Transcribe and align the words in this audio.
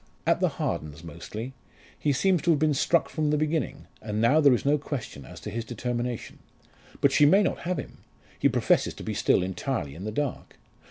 "At 0.25 0.39
the 0.39 0.49
Hardens 0.57 1.03
mostly. 1.03 1.53
He 1.99 2.11
seems 2.11 2.41
to 2.41 2.49
have 2.49 2.57
been 2.57 2.73
struck 2.73 3.07
from 3.07 3.29
the 3.29 3.37
beginning, 3.37 3.85
and 4.01 4.19
now 4.19 4.41
there 4.41 4.55
is 4.55 4.65
no 4.65 4.79
question 4.79 5.25
as 5.25 5.39
to 5.41 5.51
his 5.51 5.63
determination. 5.63 6.39
But 7.01 7.11
she 7.11 7.27
may 7.27 7.43
not 7.43 7.59
have 7.69 7.77
him; 7.77 7.99
he 8.39 8.49
professes 8.49 8.95
to 8.95 9.03
be 9.03 9.13
still 9.13 9.43
entirely 9.43 9.93
in 9.93 10.03
the 10.05 10.11
dark." 10.11 10.55